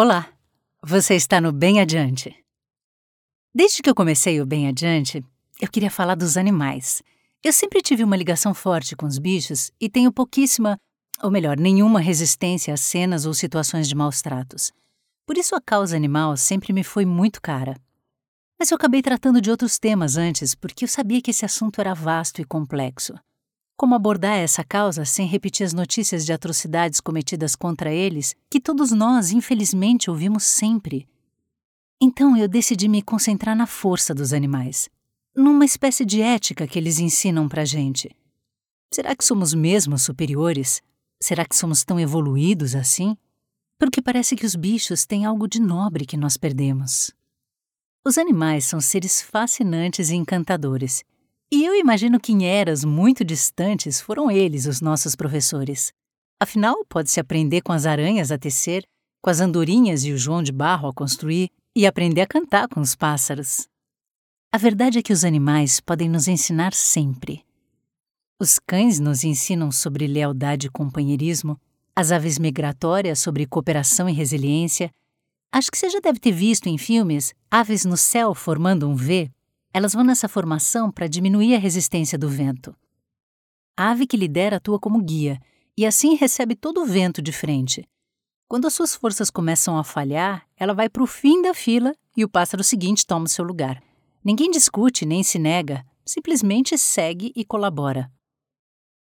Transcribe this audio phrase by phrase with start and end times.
[0.00, 0.32] Olá,
[0.80, 2.32] você está no Bem Adiante.
[3.52, 5.24] Desde que eu comecei o Bem Adiante,
[5.60, 7.02] eu queria falar dos animais.
[7.42, 10.78] Eu sempre tive uma ligação forte com os bichos e tenho pouquíssima,
[11.20, 14.70] ou melhor, nenhuma resistência a cenas ou situações de maus tratos.
[15.26, 17.74] Por isso a causa animal sempre me foi muito cara.
[18.56, 21.92] Mas eu acabei tratando de outros temas antes, porque eu sabia que esse assunto era
[21.92, 23.14] vasto e complexo.
[23.78, 28.90] Como abordar essa causa sem repetir as notícias de atrocidades cometidas contra eles, que todos
[28.90, 31.08] nós, infelizmente, ouvimos sempre?
[32.00, 34.88] Então eu decidi me concentrar na força dos animais,
[35.32, 38.10] numa espécie de ética que eles ensinam pra gente.
[38.92, 40.82] Será que somos mesmo superiores?
[41.22, 43.16] Será que somos tão evoluídos assim?
[43.78, 47.12] Porque parece que os bichos têm algo de nobre que nós perdemos.
[48.04, 51.04] Os animais são seres fascinantes e encantadores
[51.50, 55.92] e eu imagino que em eras muito distantes foram eles os nossos professores.
[56.38, 58.84] Afinal, pode-se aprender com as aranhas a tecer,
[59.22, 62.80] com as andorinhas e o João de Barro a construir e aprender a cantar com
[62.80, 63.66] os pássaros.
[64.52, 67.44] A verdade é que os animais podem nos ensinar sempre.
[68.38, 71.58] Os cães nos ensinam sobre lealdade e companheirismo,
[71.96, 74.92] as aves migratórias sobre cooperação e resiliência.
[75.50, 79.30] Acho que você já deve ter visto em filmes aves no céu formando um V
[79.78, 82.74] elas vão nessa formação para diminuir a resistência do vento.
[83.76, 85.40] A ave que lidera atua como guia
[85.76, 87.88] e assim recebe todo o vento de frente.
[88.48, 92.24] Quando as suas forças começam a falhar, ela vai para o fim da fila e
[92.24, 93.80] o pássaro seguinte toma o seu lugar.
[94.24, 98.10] Ninguém discute nem se nega, simplesmente segue e colabora.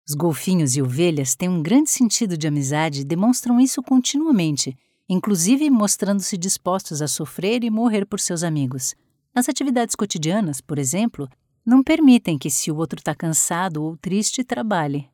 [0.08, 4.76] Os golfinhos e ovelhas têm um grande sentido de amizade e demonstram isso continuamente,
[5.08, 8.96] inclusive mostrando-se dispostos a sofrer e morrer por seus amigos.
[9.34, 11.28] Nas atividades cotidianas, por exemplo,
[11.66, 15.08] não permitem que, se o outro está cansado ou triste, trabalhe.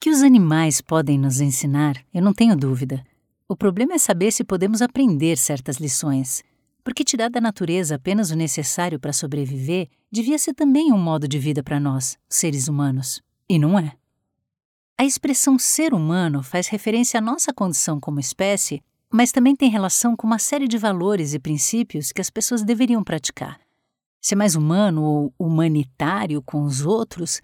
[0.00, 3.04] Que os animais podem nos ensinar, eu não tenho dúvida.
[3.48, 6.42] O problema é saber se podemos aprender certas lições,
[6.82, 11.38] porque tirar da natureza apenas o necessário para sobreviver devia ser também um modo de
[11.38, 13.22] vida para nós, seres humanos.
[13.48, 13.92] E não é.
[14.98, 20.16] A expressão ser humano faz referência à nossa condição como espécie mas também tem relação
[20.16, 23.60] com uma série de valores e princípios que as pessoas deveriam praticar.
[24.20, 27.42] Ser mais humano ou humanitário com os outros,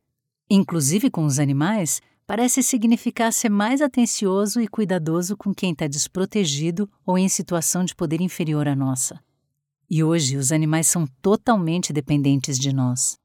[0.48, 6.88] inclusive com os animais, parece significar ser mais atencioso e cuidadoso com quem está desprotegido
[7.04, 9.20] ou em situação de poder inferior à nossa.
[9.90, 13.18] E hoje os animais são totalmente dependentes de nós.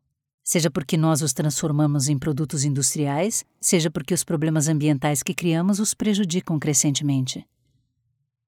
[0.43, 5.79] Seja porque nós os transformamos em produtos industriais, seja porque os problemas ambientais que criamos
[5.79, 7.45] os prejudicam crescentemente.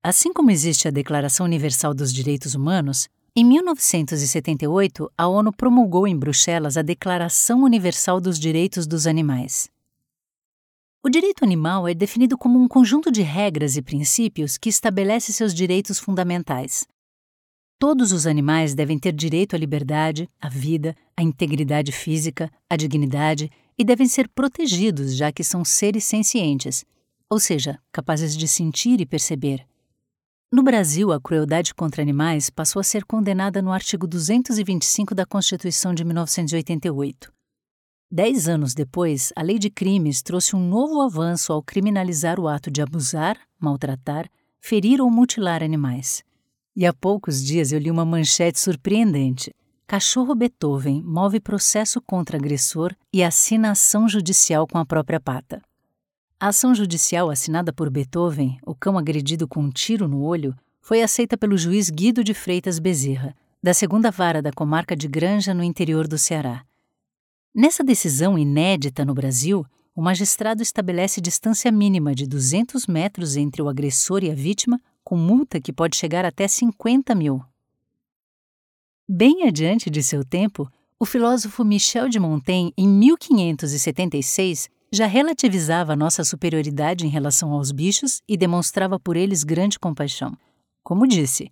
[0.08, 6.16] Assim como existe a Declaração Universal dos Direitos Humanos, em 1978 a ONU promulgou em
[6.16, 9.68] Bruxelas a Declaração Universal dos Direitos dos Animais.
[11.04, 15.56] O direito animal é definido como um conjunto de regras e princípios que estabelece seus
[15.56, 16.86] direitos fundamentais.
[17.80, 23.50] Todos os animais devem ter direito à liberdade, à vida, à integridade física, à dignidade
[23.76, 26.86] e devem ser protegidos, já que são seres sencientes,
[27.28, 29.66] ou seja, capazes de sentir e perceber.
[30.56, 35.94] No Brasil, a crueldade contra animais passou a ser condenada no artigo 225 da Constituição
[35.94, 37.30] de 1988.
[38.10, 42.72] Dez anos depois, a Lei de Crimes trouxe um novo avanço ao criminalizar o ato
[42.72, 44.30] de abusar, maltratar,
[44.62, 46.24] ferir ou mutilar animais.
[46.74, 49.54] E há poucos dias eu li uma manchete surpreendente.
[49.86, 55.62] Cachorro Beethoven move processo contra agressor e assina ação judicial com a própria pata.
[56.38, 61.02] A ação judicial assinada por Beethoven, o cão agredido com um tiro no olho, foi
[61.02, 65.64] aceita pelo juiz Guido de Freitas Bezerra, da segunda vara da comarca de Granja, no
[65.64, 66.66] interior do Ceará.
[67.56, 69.66] Nessa decisão inédita no Brasil,
[69.96, 75.16] o magistrado estabelece distância mínima de 200 metros entre o agressor e a vítima, com
[75.16, 77.42] multa que pode chegar até 50 mil.
[79.08, 80.70] Bem adiante de seu tempo,
[81.00, 88.22] o filósofo Michel de Montaigne, em 1576, já relativizava nossa superioridade em relação aos bichos
[88.28, 90.36] e demonstrava por eles grande compaixão.
[90.82, 91.52] Como disse,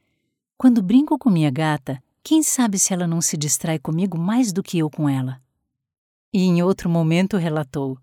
[0.57, 4.63] quando brinco com minha gata, quem sabe se ela não se distrai comigo mais do
[4.63, 5.41] que eu com ela?
[6.33, 7.97] E em outro momento relatou: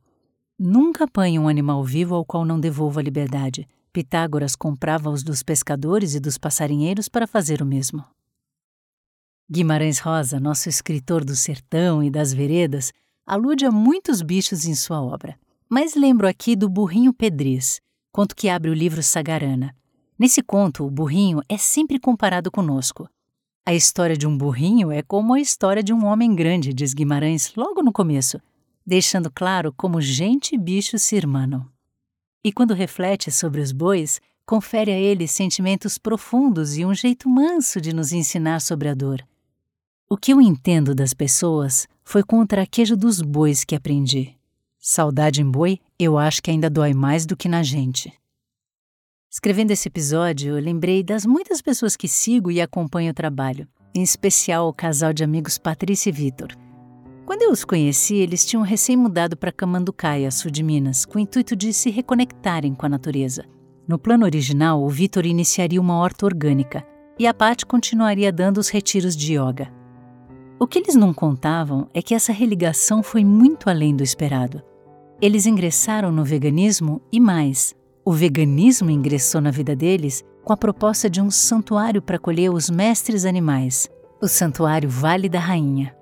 [0.59, 3.67] Nunca apanhe um animal vivo ao qual não devolva a liberdade.
[3.93, 8.05] Pitágoras comprava-os dos pescadores e dos passarinheiros para fazer o mesmo.
[9.51, 12.93] Guimarães Rosa, nosso escritor do sertão e das veredas,
[13.31, 15.39] alude a muitos bichos em sua obra.
[15.69, 17.81] Mas lembro aqui do burrinho Pedriz,
[18.11, 19.73] conto que abre o livro Sagarana.
[20.19, 23.09] Nesse conto, o burrinho é sempre comparado conosco.
[23.65, 27.55] A história de um burrinho é como a história de um homem grande, diz Guimarães
[27.55, 28.41] logo no começo,
[28.85, 31.65] deixando claro como gente e bicho se irmanam.
[32.43, 37.81] E quando reflete sobre os bois, confere a eles sentimentos profundos e um jeito manso
[37.81, 39.25] de nos ensinar sobre a dor.
[40.13, 44.37] O que eu entendo das pessoas foi com o traquejo dos bois que aprendi.
[44.77, 48.13] Saudade em boi, eu acho que ainda dói mais do que na gente.
[49.31, 54.03] Escrevendo esse episódio, eu lembrei das muitas pessoas que sigo e acompanho o trabalho, em
[54.03, 56.49] especial o casal de amigos Patrícia e Vitor.
[57.25, 61.55] Quando eu os conheci, eles tinham recém-mudado para Camanducaia, sul de Minas, com o intuito
[61.55, 63.45] de se reconectarem com a natureza.
[63.87, 66.85] No plano original, o Vitor iniciaria uma horta orgânica
[67.17, 69.79] e a Paty continuaria dando os retiros de yoga.
[70.63, 74.63] O que eles não contavam é que essa religação foi muito além do esperado.
[75.19, 77.75] Eles ingressaram no veganismo e mais,
[78.05, 82.69] o veganismo ingressou na vida deles com a proposta de um santuário para acolher os
[82.69, 83.89] mestres animais,
[84.21, 85.97] o Santuário Vale da Rainha.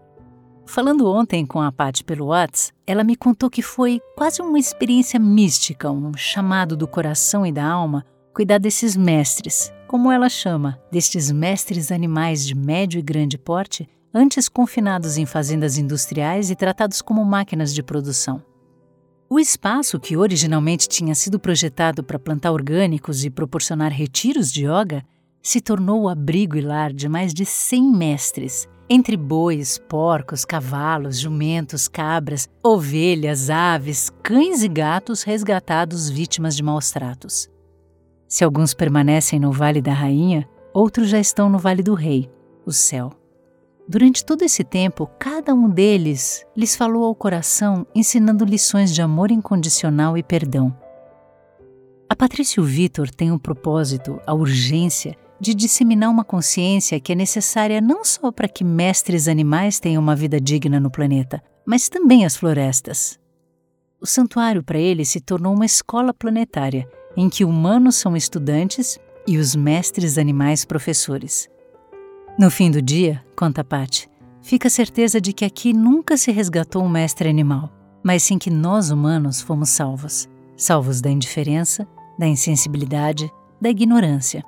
[0.66, 5.20] Falando ontem com a Paty pelo Whats, ela me contou que foi quase uma experiência
[5.20, 11.30] mística, um chamado do coração e da alma, cuidar desses mestres, como ela chama, destes
[11.30, 17.24] mestres animais de médio e grande porte, antes confinados em fazendas industriais e tratados como
[17.24, 18.42] máquinas de produção.
[19.30, 25.04] O espaço, que originalmente tinha sido projetado para plantar orgânicos e proporcionar retiros de yoga,
[25.42, 31.18] se tornou o abrigo e lar de mais de 100 mestres, entre bois, porcos, cavalos,
[31.18, 37.50] jumentos, cabras, ovelhas, aves, cães e gatos resgatados vítimas de maus tratos.
[38.26, 42.30] Se alguns permanecem no Vale da Rainha, outros já estão no Vale do Rei,
[42.64, 43.12] o céu.
[43.88, 49.30] Durante todo esse tempo, cada um deles lhes falou ao coração, ensinando lições de amor
[49.30, 50.76] incondicional e perdão.
[52.06, 57.12] A Patrícia e o Vitor têm o propósito, a urgência, de disseminar uma consciência que
[57.12, 61.88] é necessária não só para que mestres animais tenham uma vida digna no planeta, mas
[61.88, 63.18] também as florestas.
[63.98, 66.86] O santuário para eles se tornou uma escola planetária,
[67.16, 71.48] em que humanos são estudantes e os mestres animais professores.
[72.38, 74.06] No fim do dia, conta Pat,
[74.40, 77.68] fica a certeza de que aqui nunca se resgatou um mestre animal,
[78.00, 80.28] mas sim que nós humanos fomos salvos.
[80.56, 81.84] Salvos da indiferença,
[82.16, 83.28] da insensibilidade,
[83.60, 84.44] da ignorância.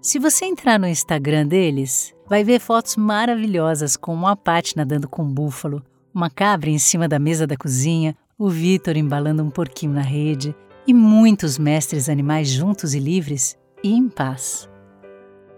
[0.00, 5.24] Se você entrar no Instagram deles, vai ver fotos maravilhosas com uma Pat nadando com
[5.24, 5.84] um búfalo,
[6.14, 10.56] uma cabra em cima da mesa da cozinha, o Vitor embalando um porquinho na rede
[10.86, 14.72] e muitos mestres animais juntos e livres e em paz.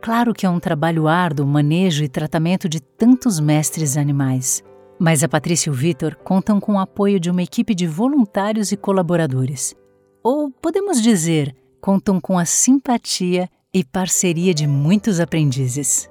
[0.07, 4.63] Claro que é um trabalho árduo o manejo e tratamento de tantos mestres animais,
[5.01, 8.71] mas a Patrícia e o Vitor contam com o apoio de uma equipe de voluntários
[8.71, 9.75] e colaboradores.
[10.23, 16.09] Ou podemos dizer, contam com a simpatia e parceria de muitos aprendizes.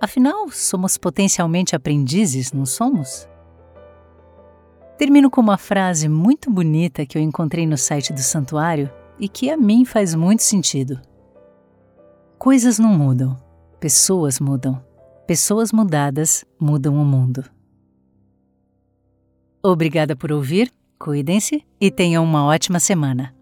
[0.00, 3.28] Afinal, somos potencialmente aprendizes, não somos?
[4.98, 8.90] Termino com uma frase muito bonita que eu encontrei no site do santuário
[9.20, 11.00] e que a mim faz muito sentido.
[12.40, 13.36] Coisas não mudam,
[13.78, 14.82] pessoas mudam.
[15.26, 17.44] Pessoas mudadas mudam o mundo.
[19.62, 23.34] Obrigada por ouvir, cuidem-se e tenham uma ótima semana.